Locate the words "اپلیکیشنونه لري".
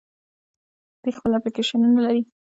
1.37-2.21